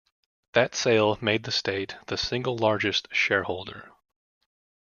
[0.53, 3.91] That sale made the state the single largest shareholder.